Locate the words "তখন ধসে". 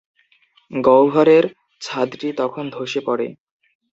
2.37-3.01